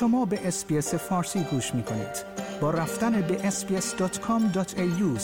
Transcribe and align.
شما 0.00 0.24
به 0.24 0.48
اسپیس 0.48 0.94
فارسی 0.94 1.44
گوش 1.50 1.74
می 1.74 1.82
کنید. 1.82 2.24
با 2.60 2.70
رفتن 2.70 3.20
به 3.20 3.50
sbs.com.au 3.50 5.20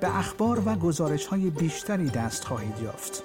به 0.00 0.18
اخبار 0.18 0.62
و 0.68 0.74
گزارش 0.74 1.26
های 1.26 1.50
بیشتری 1.50 2.10
دست 2.10 2.44
خواهید 2.44 2.74
یافت. 2.82 3.22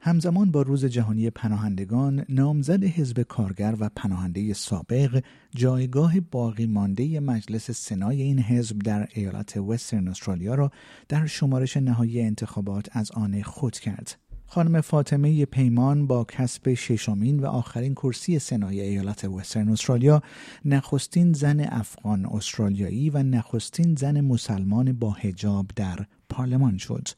همزمان 0.00 0.50
با 0.50 0.62
روز 0.62 0.84
جهانی 0.84 1.30
پناهندگان 1.30 2.24
نامزد 2.28 2.84
حزب 2.84 3.22
کارگر 3.22 3.74
و 3.80 3.90
پناهنده 3.96 4.54
سابق 4.54 5.22
جایگاه 5.54 6.20
باقی 6.20 6.66
مانده 6.66 7.20
مجلس 7.20 7.70
سنای 7.70 8.22
این 8.22 8.38
حزب 8.38 8.78
در 8.78 9.08
ایالت 9.14 9.56
وسترن 9.56 10.08
استرالیا 10.08 10.54
را 10.54 10.70
در 11.08 11.26
شمارش 11.26 11.76
نهایی 11.76 12.22
انتخابات 12.22 12.88
از 12.92 13.10
آن 13.10 13.42
خود 13.42 13.78
کرد. 13.78 14.16
خانم 14.54 14.80
فاطمه 14.80 15.44
پیمان 15.44 16.06
با 16.06 16.24
کسب 16.24 16.74
ششمین 16.74 17.40
و 17.40 17.46
آخرین 17.46 17.94
کرسی 17.94 18.38
سنای 18.38 18.80
ایالت 18.80 19.24
وسترن 19.24 19.68
استرالیا 19.68 20.22
نخستین 20.64 21.32
زن 21.32 21.60
افغان 21.60 22.26
استرالیایی 22.26 23.10
و 23.10 23.22
نخستین 23.22 23.94
زن 23.94 24.20
مسلمان 24.20 24.92
با 24.92 25.10
حجاب 25.10 25.66
در 25.76 26.06
پارلمان 26.28 26.78
شد. 26.78 27.08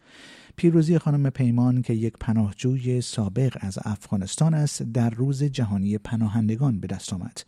پیروزی 0.56 0.98
خانم 0.98 1.30
پیمان 1.30 1.82
که 1.82 1.92
یک 1.92 2.14
پناهجوی 2.20 3.00
سابق 3.00 3.56
از 3.60 3.78
افغانستان 3.84 4.54
است 4.54 4.82
در 4.82 5.10
روز 5.10 5.42
جهانی 5.42 5.98
پناهندگان 5.98 6.80
به 6.80 6.86
دست 6.86 7.12
آمد. 7.12 7.44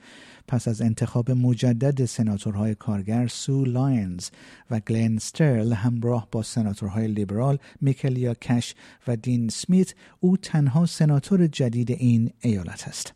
پس 0.48 0.69
از 0.69 0.83
انتخاب 0.83 1.30
مجدد 1.30 2.05
سناتورهای 2.05 2.74
کارگر 2.74 3.27
سو 3.27 3.64
لاینز 3.64 4.28
و 4.70 4.80
گلن 4.80 5.19
سترل 5.19 5.73
همراه 5.73 6.28
با 6.33 6.42
سناتورهای 6.42 7.06
لیبرال 7.06 7.59
میکلیا 7.80 8.34
کش 8.34 8.74
و 9.06 9.16
دین 9.16 9.48
سمیت 9.48 9.95
او 10.20 10.36
تنها 10.36 10.86
سناتور 10.86 11.47
جدید 11.47 11.91
این 11.91 12.31
ایالت 12.41 12.88
است. 12.88 13.14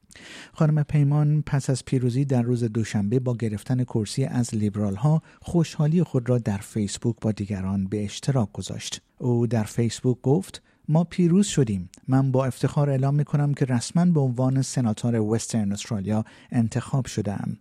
خانم 0.53 0.83
پیمان 0.83 1.43
پس 1.47 1.71
از 1.71 1.85
پیروزی 1.85 2.25
در 2.25 2.43
روز 2.43 2.65
دوشنبه 2.65 3.19
با 3.19 3.37
گرفتن 3.37 3.85
کرسی 3.85 4.25
از 4.25 4.55
لیبرال 4.55 4.95
ها 4.95 5.23
خوشحالی 5.43 6.03
خود 6.03 6.29
را 6.29 6.39
در 6.39 6.59
فیسبوک 6.59 7.17
با 7.21 7.33
دیگران 7.33 7.87
به 7.87 8.05
اشتراک 8.05 8.53
گذاشت. 8.53 9.03
او 9.19 9.47
در 9.47 9.65
فیسبوک 9.65 10.21
گفت 10.23 10.63
ما 10.89 11.05
پیروز 11.05 11.47
شدیم. 11.47 11.89
من 12.09 12.33
با 12.33 12.45
افتخار 12.45 12.91
اعلام 12.91 13.15
می 13.15 13.25
کنم 13.25 13.55
که 13.55 13.65
رسما 13.65 14.05
به 14.05 14.21
عنوان 14.21 14.63
سناتور 14.63 15.21
وسترن 15.21 15.73
استرالیا 15.73 16.25
انتخاب 16.51 17.07
شدم. 17.07 17.57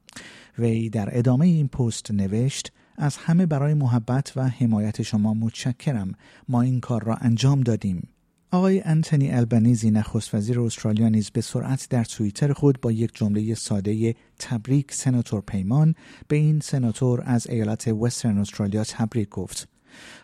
وی 0.60 0.90
در 0.90 1.18
ادامه 1.18 1.46
این 1.46 1.68
پست 1.68 2.12
نوشت 2.12 2.72
از 2.98 3.18
همه 3.18 3.46
برای 3.46 3.74
محبت 3.74 4.34
و 4.36 4.48
حمایت 4.48 5.02
شما 5.02 5.34
متشکرم. 5.34 6.12
ما 6.50 6.62
این 6.62 6.80
کار 6.80 7.04
را 7.04 7.16
انجام 7.16 7.62
دادیم. 7.62 8.08
آقای 8.52 8.82
انتونی 8.86 9.32
البنیزی 9.32 9.92
نخست 9.92 10.36
وزیر 10.36 10.60
استرالیا 10.60 11.10
نیز 11.10 11.30
به 11.30 11.42
سرعت 11.42 11.88
در 11.90 12.04
توییتر 12.04 12.54
خود 12.54 12.82
با 12.82 12.92
یک 12.92 13.12
جمله 13.14 13.56
ساده 13.56 14.16
تبریک 14.40 14.94
سناتور 14.94 15.42
پیمان 15.42 15.96
به 16.28 16.36
این 16.36 16.60
سناتور 16.60 17.24
از 17.26 17.48
ایالت 17.48 17.88
وسترن 17.88 18.38
استرالیا 18.38 18.84
تبریک 18.84 19.30
گفت. 19.30 19.68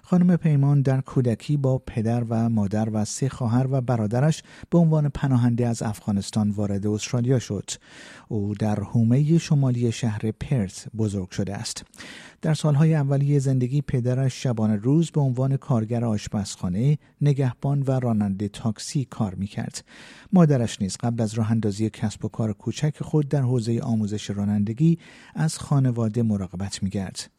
خانم 0.01 0.35
پیمان 0.35 0.81
در 0.81 1.01
کودکی 1.01 1.57
با 1.57 1.77
پدر 1.77 2.23
و 2.29 2.49
مادر 2.49 2.89
و 2.93 3.05
سه 3.05 3.29
خواهر 3.29 3.67
و 3.71 3.81
برادرش 3.81 4.43
به 4.69 4.77
عنوان 4.77 5.09
پناهنده 5.09 5.67
از 5.67 5.81
افغانستان 5.81 6.49
وارد 6.49 6.87
استرالیا 6.87 7.39
شد. 7.39 7.71
او 8.27 8.53
در 8.53 8.79
حومه 8.79 9.37
شمالی 9.37 9.91
شهر 9.91 10.31
پرت 10.31 10.85
بزرگ 10.97 11.29
شده 11.29 11.55
است. 11.55 11.85
در 12.41 12.53
سالهای 12.53 12.95
اولیه 12.95 13.39
زندگی 13.39 13.81
پدرش 13.81 14.43
شبانه 14.43 14.75
روز 14.75 15.11
به 15.11 15.21
عنوان 15.21 15.57
کارگر 15.57 16.05
آشپزخانه، 16.05 16.97
نگهبان 17.21 17.81
و 17.81 17.91
راننده 17.91 18.47
تاکسی 18.47 19.05
کار 19.05 19.35
می‌کرد. 19.35 19.85
مادرش 20.33 20.81
نیز 20.81 20.97
قبل 20.97 21.23
از 21.23 21.33
راه 21.33 21.51
اندازی 21.51 21.89
کسب 21.89 22.25
و 22.25 22.27
کار 22.27 22.53
کوچک 22.53 23.03
خود 23.03 23.27
در 23.27 23.41
حوزه 23.41 23.79
آموزش 23.79 24.29
رانندگی 24.29 24.97
از 25.35 25.57
خانواده 25.57 26.23
مراقبت 26.23 26.83
می‌کرد. 26.83 27.34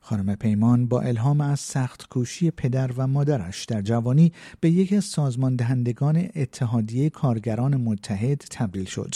خانم 0.00 0.34
پیمان 0.34 0.86
با 0.86 1.00
الهام 1.00 1.40
از 1.40 1.60
سخت 1.60 2.08
کوشی 2.08 2.50
پدر 2.50 2.90
و 2.96 3.06
مادرش 3.06 3.64
در 3.64 3.82
جوانی 3.82 4.32
به 4.60 4.70
یکی 4.70 4.96
از 4.96 5.04
سازمان 5.04 5.56
دهندگان 5.56 6.28
اتحادیه 6.36 7.10
کارگران 7.10 7.76
متحد 7.76 8.44
تبدیل 8.50 8.84
شد. 8.84 9.14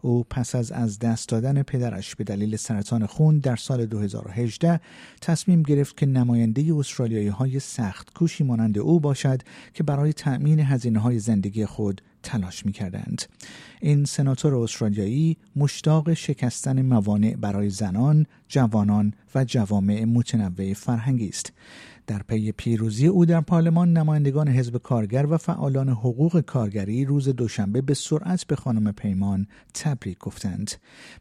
او 0.00 0.24
پس 0.30 0.54
از 0.54 0.72
از 0.72 0.98
دست 0.98 1.28
دادن 1.28 1.62
پدرش 1.62 2.14
به 2.14 2.24
دلیل 2.24 2.56
سرطان 2.56 3.06
خون 3.06 3.38
در 3.38 3.56
سال 3.56 3.86
2018 3.86 4.80
تصمیم 5.20 5.62
گرفت 5.62 5.96
که 5.96 6.06
نماینده 6.06 6.74
استرالیایی 6.76 7.28
های 7.28 7.60
سخت 7.60 8.14
کوشی 8.14 8.44
مانند 8.44 8.78
او 8.78 9.00
باشد 9.00 9.42
که 9.74 9.82
برای 9.82 10.12
تأمین 10.12 10.60
هزینه 10.60 10.98
های 10.98 11.18
زندگی 11.18 11.66
خود 11.66 12.00
تلاش 12.22 12.66
می 12.66 12.72
کردند. 12.72 13.22
این 13.80 14.04
سناتور 14.04 14.54
استرالیایی 14.54 15.36
مشتاق 15.56 16.14
شکستن 16.14 16.82
موانع 16.82 17.36
برای 17.36 17.70
زنان، 17.70 18.26
جوانان 18.48 19.14
و 19.34 19.44
جوامع 19.44 20.04
متنوع 20.04 20.72
فرهنگی 20.72 21.28
است. 21.28 21.52
در 22.06 22.22
پی 22.28 22.52
پیروزی 22.52 23.06
او 23.06 23.26
در 23.26 23.40
پارلمان 23.40 23.92
نمایندگان 23.92 24.48
حزب 24.48 24.76
کارگر 24.76 25.26
و 25.26 25.36
فعالان 25.36 25.88
حقوق 25.88 26.40
کارگری 26.40 27.04
روز 27.04 27.28
دوشنبه 27.28 27.80
به 27.80 27.94
سرعت 27.94 28.44
به 28.44 28.56
خانم 28.56 28.92
پیمان 28.92 29.46
تبریک 29.74 30.18
گفتند. 30.18 30.70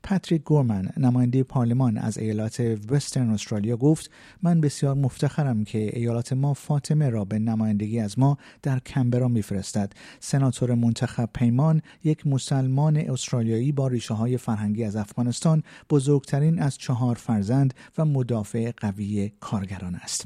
پاتریک 0.03 0.43
گورمن 0.43 0.89
نماینده 0.97 1.43
پارلمان 1.43 1.97
از 1.97 2.17
ایالات 2.17 2.77
وسترن 2.89 3.29
استرالیا 3.29 3.77
گفت 3.77 4.11
من 4.41 4.61
بسیار 4.61 4.95
مفتخرم 4.95 5.63
که 5.63 5.99
ایالات 5.99 6.33
ما 6.33 6.53
فاطمه 6.53 7.09
را 7.09 7.25
به 7.25 7.39
نمایندگی 7.39 7.99
از 7.99 8.19
ما 8.19 8.37
در 8.61 8.79
کمبرا 8.79 9.27
میفرستد. 9.27 9.93
سناتور 10.19 10.75
منتخب 10.91 11.29
پیمان 11.33 11.81
یک 12.03 12.27
مسلمان 12.27 12.97
استرالیایی 12.97 13.71
با 13.71 13.87
ریشه 13.87 14.13
های 14.13 14.37
فرهنگی 14.37 14.83
از 14.83 14.95
افغانستان 14.95 15.63
بزرگترین 15.89 16.61
از 16.61 16.77
چهار 16.77 17.15
فرزند 17.15 17.73
و 17.97 18.05
مدافع 18.05 18.71
قوی 18.77 19.31
کارگران 19.39 19.95
است. 19.95 20.25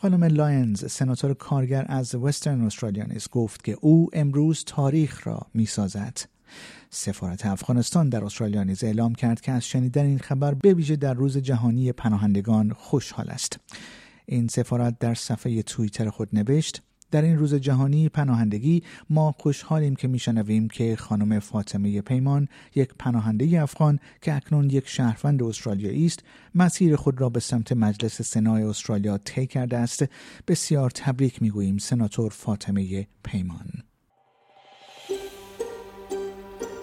خانم 0.00 0.24
لاینز 0.24 0.92
سناتور 0.92 1.34
کارگر 1.34 1.84
از 1.88 2.14
وسترن 2.14 2.60
استرالیا 2.60 3.04
نیز 3.04 3.28
گفت 3.32 3.64
که 3.64 3.76
او 3.80 4.08
امروز 4.12 4.64
تاریخ 4.66 5.26
را 5.26 5.40
می‌سازد 5.54 6.18
سفارت 6.90 7.46
افغانستان 7.46 8.08
در 8.08 8.24
استرالیا 8.24 8.64
نیز 8.64 8.84
اعلام 8.84 9.14
کرد 9.14 9.40
که 9.40 9.52
از 9.52 9.64
شنیدن 9.64 10.06
این 10.06 10.18
خبر 10.18 10.54
به 10.54 10.74
ویژه 10.74 10.96
در 10.96 11.14
روز 11.14 11.38
جهانی 11.38 11.92
پناهندگان 11.92 12.72
خوشحال 12.72 13.30
است 13.30 13.60
این 14.26 14.48
سفارت 14.48 14.98
در 14.98 15.14
صفحه 15.14 15.62
توییتر 15.62 16.10
خود 16.10 16.28
نوشت 16.32 16.82
در 17.10 17.22
این 17.22 17.38
روز 17.38 17.54
جهانی 17.54 18.08
پناهندگی 18.08 18.82
ما 19.10 19.32
خوشحالیم 19.38 19.96
که 19.96 20.08
میشنویم 20.08 20.68
که 20.68 20.96
خانم 20.96 21.38
فاطمه 21.38 22.00
پیمان 22.00 22.48
یک 22.74 22.88
پناهنده 22.98 23.62
افغان 23.62 23.98
که 24.22 24.34
اکنون 24.34 24.70
یک 24.70 24.88
شهروند 24.88 25.42
استرالیایی 25.42 26.06
است 26.06 26.24
مسیر 26.54 26.96
خود 26.96 27.20
را 27.20 27.28
به 27.28 27.40
سمت 27.40 27.72
مجلس 27.72 28.22
سنای 28.22 28.62
استرالیا 28.62 29.18
طی 29.18 29.46
کرده 29.46 29.76
است. 29.76 30.04
بسیار 30.48 30.90
تبریک 30.90 31.42
می‌گوییم 31.42 31.78
سناتور 31.78 32.30
فاطمه 32.30 33.06
پیمان. 33.24 33.66